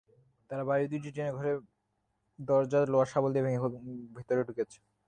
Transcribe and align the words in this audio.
তারা 0.49 0.63
বাড়ির 0.69 0.87
দুটি 0.91 1.09
টিনের 1.15 1.35
ঘরের 1.37 1.57
দরজা 2.39 2.79
লোহার 2.91 3.09
শাবল 3.11 3.29
দিয়ে 3.33 3.45
ভেঙে 3.45 3.59
ভেতরে 4.15 4.41
ঢুকে। 4.47 4.63